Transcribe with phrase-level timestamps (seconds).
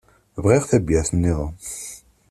[0.43, 1.51] Bɣiɣ tabyirt-iḍen.